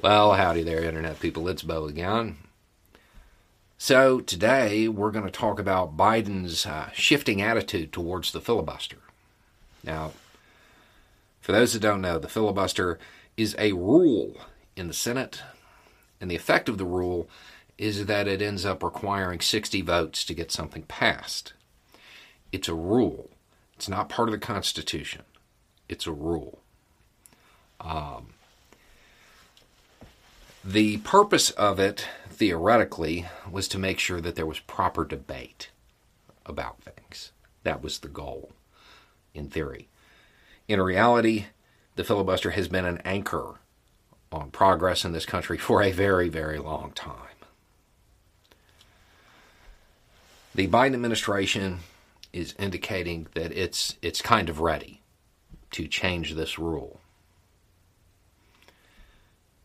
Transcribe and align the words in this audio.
Well, 0.00 0.34
howdy 0.34 0.62
there, 0.62 0.84
Internet 0.84 1.18
people. 1.18 1.48
It's 1.48 1.64
Beau 1.64 1.86
again. 1.86 2.36
So, 3.78 4.20
today 4.20 4.86
we're 4.86 5.10
going 5.10 5.24
to 5.24 5.30
talk 5.30 5.58
about 5.58 5.96
Biden's 5.96 6.64
uh, 6.64 6.90
shifting 6.92 7.42
attitude 7.42 7.92
towards 7.92 8.30
the 8.30 8.40
filibuster. 8.40 8.98
Now, 9.82 10.12
for 11.40 11.50
those 11.50 11.72
that 11.72 11.82
don't 11.82 12.00
know, 12.00 12.20
the 12.20 12.28
filibuster 12.28 13.00
is 13.36 13.56
a 13.58 13.72
rule 13.72 14.36
in 14.76 14.86
the 14.86 14.94
Senate, 14.94 15.42
and 16.20 16.30
the 16.30 16.36
effect 16.36 16.68
of 16.68 16.78
the 16.78 16.84
rule 16.84 17.28
is 17.76 18.06
that 18.06 18.28
it 18.28 18.40
ends 18.40 18.64
up 18.64 18.84
requiring 18.84 19.40
60 19.40 19.82
votes 19.82 20.24
to 20.26 20.34
get 20.34 20.52
something 20.52 20.84
passed. 20.84 21.54
It's 22.52 22.68
a 22.68 22.74
rule, 22.74 23.30
it's 23.74 23.88
not 23.88 24.08
part 24.08 24.28
of 24.28 24.32
the 24.32 24.38
Constitution, 24.38 25.22
it's 25.88 26.06
a 26.06 26.12
rule. 26.12 26.60
Um, 27.80 28.34
the 30.64 30.98
purpose 30.98 31.50
of 31.50 31.78
it, 31.78 32.06
theoretically, 32.30 33.26
was 33.50 33.68
to 33.68 33.78
make 33.78 33.98
sure 33.98 34.20
that 34.20 34.34
there 34.34 34.46
was 34.46 34.58
proper 34.60 35.04
debate 35.04 35.70
about 36.46 36.82
things. 36.82 37.32
That 37.62 37.82
was 37.82 37.98
the 37.98 38.08
goal, 38.08 38.52
in 39.34 39.48
theory. 39.48 39.88
In 40.66 40.80
reality, 40.80 41.46
the 41.96 42.04
filibuster 42.04 42.50
has 42.50 42.68
been 42.68 42.84
an 42.84 42.98
anchor 43.04 43.56
on 44.30 44.50
progress 44.50 45.04
in 45.04 45.12
this 45.12 45.26
country 45.26 45.58
for 45.58 45.82
a 45.82 45.92
very, 45.92 46.28
very 46.28 46.58
long 46.58 46.92
time. 46.92 47.14
The 50.54 50.66
Biden 50.66 50.94
administration 50.94 51.80
is 52.32 52.54
indicating 52.58 53.28
that 53.34 53.52
it's 53.52 53.96
it's 54.02 54.20
kind 54.20 54.48
of 54.48 54.60
ready 54.60 55.02
to 55.70 55.86
change 55.86 56.34
this 56.34 56.58
rule. 56.58 57.00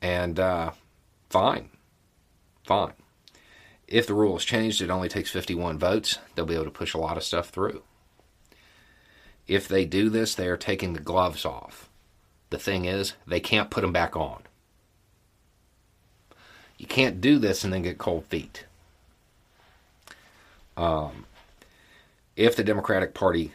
And 0.01 0.39
uh, 0.39 0.71
fine. 1.33 1.69
Fine. 2.63 2.93
If 3.87 4.05
the 4.05 4.13
rule 4.13 4.37
is 4.37 4.45
changed, 4.45 4.81
it 4.81 4.91
only 4.91 5.09
takes 5.09 5.31
51 5.31 5.79
votes. 5.79 6.19
They'll 6.35 6.45
be 6.45 6.53
able 6.53 6.65
to 6.65 6.71
push 6.71 6.93
a 6.93 6.99
lot 6.99 7.17
of 7.17 7.23
stuff 7.23 7.49
through. 7.49 7.81
If 9.47 9.67
they 9.67 9.83
do 9.83 10.09
this, 10.09 10.35
they 10.35 10.47
are 10.47 10.57
taking 10.57 10.93
the 10.93 10.99
gloves 10.99 11.43
off. 11.43 11.89
The 12.51 12.59
thing 12.59 12.85
is, 12.85 13.15
they 13.25 13.39
can't 13.39 13.71
put 13.71 13.81
them 13.81 13.91
back 13.91 14.15
on. 14.15 14.43
You 16.77 16.85
can't 16.85 17.19
do 17.19 17.39
this 17.39 17.63
and 17.63 17.73
then 17.73 17.81
get 17.81 17.97
cold 17.97 18.25
feet. 18.25 18.65
Um, 20.77 21.25
if 22.35 22.55
the 22.55 22.63
Democratic 22.63 23.15
Party 23.15 23.53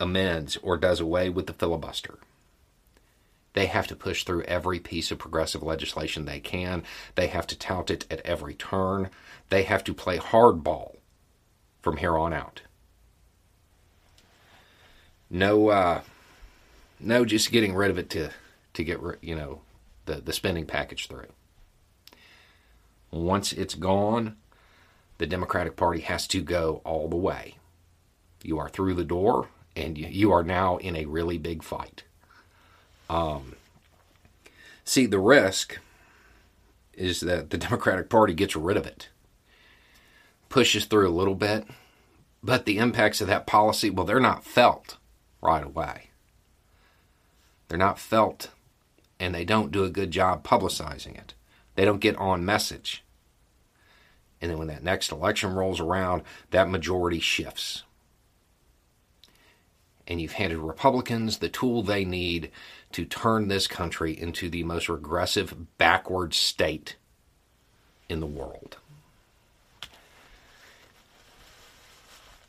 amends 0.00 0.56
or 0.56 0.76
does 0.76 0.98
away 0.98 1.30
with 1.30 1.46
the 1.46 1.52
filibuster, 1.52 2.18
they 3.52 3.66
have 3.66 3.86
to 3.88 3.96
push 3.96 4.24
through 4.24 4.42
every 4.42 4.78
piece 4.78 5.10
of 5.10 5.18
progressive 5.18 5.62
legislation 5.62 6.24
they 6.24 6.40
can. 6.40 6.84
They 7.16 7.26
have 7.28 7.46
to 7.48 7.58
tout 7.58 7.90
it 7.90 8.06
at 8.10 8.20
every 8.20 8.54
turn. 8.54 9.10
They 9.48 9.64
have 9.64 9.82
to 9.84 9.94
play 9.94 10.18
hardball 10.18 10.96
from 11.80 11.96
here 11.96 12.16
on 12.16 12.32
out. 12.32 12.62
No, 15.28 15.68
uh, 15.68 16.02
no, 16.98 17.24
just 17.24 17.52
getting 17.52 17.74
rid 17.74 17.90
of 17.90 17.98
it 17.98 18.10
to 18.10 18.30
to 18.74 18.84
get 18.84 19.00
you 19.20 19.34
know 19.34 19.62
the 20.06 20.16
the 20.16 20.32
spending 20.32 20.66
package 20.66 21.08
through. 21.08 21.28
Once 23.10 23.52
it's 23.52 23.74
gone, 23.74 24.36
the 25.18 25.26
Democratic 25.26 25.76
Party 25.76 26.00
has 26.00 26.26
to 26.28 26.40
go 26.40 26.80
all 26.84 27.08
the 27.08 27.16
way. 27.16 27.56
You 28.42 28.58
are 28.58 28.68
through 28.68 28.94
the 28.94 29.04
door, 29.04 29.48
and 29.74 29.98
you, 29.98 30.06
you 30.06 30.32
are 30.32 30.44
now 30.44 30.76
in 30.76 30.96
a 30.96 31.06
really 31.06 31.38
big 31.38 31.62
fight. 31.62 32.04
Um, 33.10 33.56
see, 34.84 35.06
the 35.06 35.18
risk 35.18 35.80
is 36.94 37.20
that 37.20 37.50
the 37.50 37.58
Democratic 37.58 38.08
Party 38.08 38.32
gets 38.34 38.54
rid 38.54 38.76
of 38.76 38.86
it, 38.86 39.08
pushes 40.48 40.84
through 40.84 41.08
a 41.08 41.10
little 41.10 41.34
bit, 41.34 41.66
but 42.40 42.66
the 42.66 42.78
impacts 42.78 43.20
of 43.20 43.26
that 43.26 43.48
policy, 43.48 43.90
well, 43.90 44.06
they're 44.06 44.20
not 44.20 44.44
felt 44.44 44.96
right 45.42 45.64
away. 45.64 46.10
They're 47.66 47.76
not 47.76 47.98
felt, 47.98 48.50
and 49.18 49.34
they 49.34 49.44
don't 49.44 49.72
do 49.72 49.82
a 49.82 49.90
good 49.90 50.12
job 50.12 50.44
publicizing 50.44 51.18
it. 51.18 51.34
They 51.74 51.84
don't 51.84 52.00
get 52.00 52.16
on 52.16 52.44
message. 52.44 53.04
And 54.40 54.50
then 54.50 54.58
when 54.58 54.68
that 54.68 54.84
next 54.84 55.10
election 55.10 55.52
rolls 55.54 55.80
around, 55.80 56.22
that 56.52 56.70
majority 56.70 57.20
shifts. 57.20 57.82
And 60.10 60.20
you've 60.20 60.32
handed 60.32 60.58
Republicans 60.58 61.38
the 61.38 61.48
tool 61.48 61.82
they 61.82 62.04
need 62.04 62.50
to 62.92 63.06
turn 63.06 63.48
this 63.48 63.66
country 63.66 64.12
into 64.12 64.50
the 64.50 64.64
most 64.64 64.88
regressive, 64.88 65.78
backward 65.78 66.34
state 66.34 66.96
in 68.08 68.20
the 68.20 68.26
world. 68.26 68.76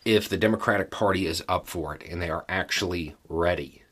If 0.03 0.27
the 0.27 0.37
Democratic 0.37 0.89
Party 0.89 1.27
is 1.27 1.43
up 1.47 1.67
for 1.67 1.93
it 1.93 2.03
and 2.09 2.19
they 2.19 2.31
are 2.31 2.45
actually 2.49 3.15
ready 3.29 3.83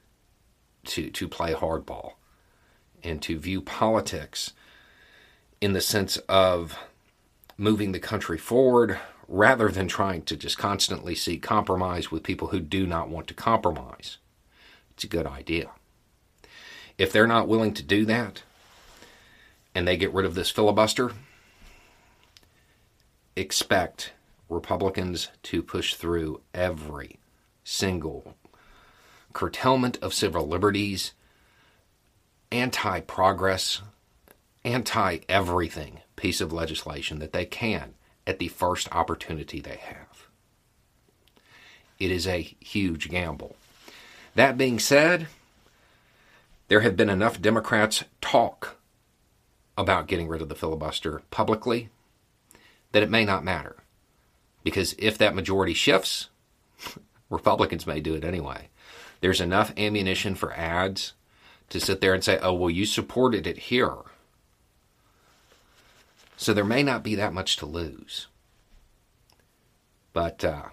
to, 0.86 1.12
to 1.12 1.28
play 1.28 1.54
hardball 1.54 2.14
and 3.04 3.22
to 3.22 3.38
view 3.38 3.62
politics 3.62 4.54
in 5.62 5.74
the 5.74 5.82
sense 5.82 6.18
of 6.28 6.78
moving 7.58 7.92
the 7.92 8.00
country 8.00 8.38
forward 8.38 8.98
rather 9.30 9.70
than 9.70 9.88
trying 9.88 10.24
to 10.24 10.36
just 10.36 10.58
constantly 10.58 11.14
seek 11.14 11.42
compromise 11.44 12.12
with 12.12 12.24
people 12.24 12.48
who 12.48 12.60
do 12.60 12.88
not 12.88 13.10
want 13.10 13.28
to 13.28 13.34
compromise, 13.34 14.18
it's 14.92 15.04
a 15.04 15.08
good 15.08 15.28
idea. 15.28 15.70
If 16.98 17.14
they're 17.14 17.28
not 17.28 17.48
willing 17.48 17.74
to 17.76 17.84
do 17.84 18.06
that 18.06 18.44
and 19.76 19.88
they 19.88 19.96
get 19.96 20.14
rid 20.14 20.26
of 20.26 20.36
this 20.36 20.50
filibuster, 20.50 21.12
expect 23.36 24.14
Republicans 24.50 25.30
to 25.44 25.62
push 25.62 25.94
through 25.94 26.42
every 26.54 27.20
single 27.64 28.36
curtailment 29.32 30.00
of 30.02 30.14
civil 30.14 30.48
liberties, 30.48 31.14
anti 32.52 33.00
progress, 33.02 33.84
anti 34.66 35.20
everything 35.30 36.00
piece 36.16 36.42
of 36.42 36.52
legislation 36.52 37.20
that 37.20 37.32
they 37.32 37.46
can 37.46 37.94
at 38.30 38.38
the 38.38 38.48
first 38.48 38.88
opportunity 38.96 39.60
they 39.60 39.78
have. 39.78 40.28
It 41.98 42.12
is 42.12 42.28
a 42.28 42.56
huge 42.60 43.10
gamble. 43.10 43.56
That 44.36 44.56
being 44.56 44.78
said, 44.78 45.28
there 46.68 46.82
have 46.82 46.96
been 46.96 47.10
enough 47.10 47.42
Democrats 47.42 48.04
talk 48.22 48.78
about 49.76 50.08
getting 50.08 50.28
rid 50.28 50.44
of 50.44 50.48
the 50.48 50.56
filibuster 50.56 51.24
publicly 51.32 51.90
that 52.92 53.02
it 53.02 53.10
may 53.10 53.26
not 53.26 53.44
matter. 53.44 53.78
Because 54.64 54.94
if 55.00 55.18
that 55.18 55.34
majority 55.34 55.74
shifts, 55.74 56.30
Republicans 57.32 57.88
may 57.88 58.00
do 58.00 58.14
it 58.14 58.24
anyway. 58.24 58.70
There's 59.22 59.42
enough 59.42 59.74
ammunition 59.76 60.36
for 60.36 60.54
ads 60.54 61.14
to 61.70 61.80
sit 61.80 62.00
there 62.00 62.14
and 62.14 62.24
say, 62.24 62.38
oh, 62.44 62.54
well, 62.54 62.70
you 62.70 62.86
supported 62.86 63.48
it 63.48 63.58
here. 63.58 63.96
So 66.40 66.54
there 66.54 66.64
may 66.64 66.84
not 66.84 67.04
be 67.04 67.16
that 67.16 67.34
much 67.34 67.58
to 67.58 67.66
lose. 67.66 68.28
But 70.14 70.46
uh, 70.46 70.70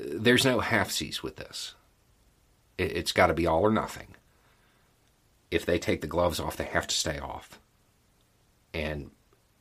there's 0.00 0.44
no 0.44 0.60
halfsies 0.60 1.24
with 1.24 1.34
this. 1.34 1.74
It's 2.78 3.10
got 3.10 3.26
to 3.26 3.34
be 3.34 3.48
all 3.48 3.62
or 3.62 3.72
nothing. 3.72 4.14
If 5.50 5.66
they 5.66 5.80
take 5.80 6.02
the 6.02 6.06
gloves 6.06 6.38
off, 6.38 6.56
they 6.56 6.66
have 6.66 6.86
to 6.86 6.94
stay 6.94 7.18
off. 7.18 7.58
And 8.72 9.10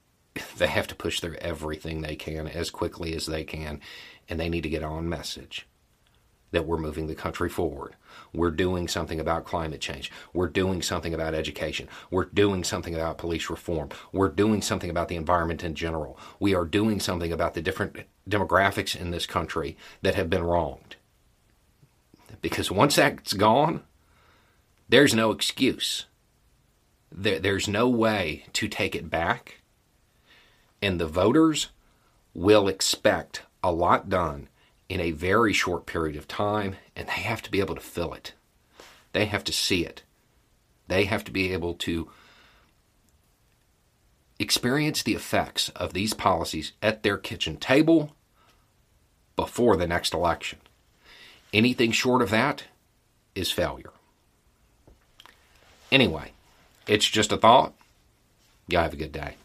they 0.58 0.68
have 0.68 0.86
to 0.86 0.96
push 0.96 1.20
through 1.20 1.38
everything 1.38 2.02
they 2.02 2.16
can 2.16 2.48
as 2.48 2.70
quickly 2.70 3.16
as 3.16 3.26
they 3.26 3.44
can. 3.44 3.82
And 4.30 4.40
they 4.40 4.48
need 4.48 4.62
to 4.62 4.70
get 4.70 4.84
on 4.84 5.10
message 5.10 5.68
that 6.52 6.66
we're 6.66 6.78
moving 6.78 7.08
the 7.08 7.16
country 7.16 7.50
forward. 7.50 7.96
We're 8.34 8.52
doing 8.52 8.88
something 8.88 9.20
about 9.20 9.46
climate 9.46 9.82
change. 9.82 10.12
We're 10.34 10.48
doing 10.48 10.82
something 10.82 11.14
about 11.14 11.34
education. 11.34 11.88
We're 12.10 12.26
doing 12.26 12.64
something 12.64 12.94
about 12.94 13.18
police 13.18 13.50
reform. 13.50 13.90
We're 14.12 14.30
doing 14.30 14.62
something 14.62 14.90
about 14.90 15.08
the 15.08 15.16
environment 15.16 15.64
in 15.64 15.76
general. 15.76 16.20
We 16.40 16.54
are 16.54 16.66
doing 16.66 17.00
something 17.00 17.32
about 17.32 17.54
the 17.54 17.62
different 17.62 17.98
demographics 18.30 19.00
in 19.00 19.12
this 19.12 19.26
country 19.26 19.78
that 20.02 20.16
have 20.16 20.30
been 20.30 20.44
wronged. 20.44 20.96
Because 22.42 22.72
once 22.72 22.96
that's 22.96 23.34
gone, 23.34 23.84
there's 24.90 25.14
no 25.14 25.32
excuse. 25.32 26.06
There, 27.12 27.40
there's 27.40 27.68
no 27.68 27.88
way 27.88 28.46
to 28.54 28.68
take 28.68 28.96
it 28.96 29.10
back. 29.10 29.62
And 30.82 31.00
the 31.00 31.08
voters 31.08 31.70
will 32.34 32.68
expect 32.68 33.44
a 33.64 33.72
lot 33.72 34.10
done 34.10 34.48
in 34.92 35.00
a 35.00 35.12
very 35.12 35.54
short 35.54 35.86
period 35.86 36.18
of 36.18 36.28
time, 36.28 36.76
and 36.98 37.08
they 37.08 37.22
have 37.22 37.42
to 37.42 37.50
be 37.50 37.62
able 37.62 37.76
to 37.76 37.80
fill 37.80 38.14
it. 38.14 38.34
They 39.14 39.24
have 39.24 39.46
to 39.46 39.54
see 39.54 39.86
it. 39.86 40.04
They 40.90 41.06
have 41.06 41.24
to 41.24 41.32
be 41.32 41.54
able 41.54 41.76
to 41.76 42.12
experience 44.38 45.02
the 45.02 45.16
effects 45.16 45.70
of 45.78 45.94
these 45.94 46.14
policies 46.14 46.74
at 46.82 47.04
their 47.04 47.18
kitchen 47.18 47.56
table 47.56 48.14
before 49.38 49.78
the 49.78 49.88
next 49.88 50.14
election. 50.14 50.60
Anything 51.54 51.94
short 51.94 52.22
of 52.22 52.30
that 52.32 52.66
is 53.34 53.50
failure. 53.50 53.94
Anyway, 55.90 56.34
it's 56.86 57.10
just 57.10 57.32
a 57.32 57.38
thought. 57.38 57.74
Y'all 58.68 58.82
have 58.82 58.92
a 58.92 58.98
good 58.98 59.14
day. 59.14 59.36